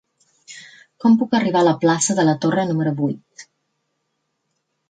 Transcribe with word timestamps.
Com 1.03 1.17
puc 1.19 1.35
arribar 1.39 1.61
a 1.61 1.67
la 1.69 1.75
plaça 1.85 2.17
de 2.21 2.25
la 2.31 2.37
Torre 2.47 2.67
número 2.73 2.95
vuit? 3.03 3.47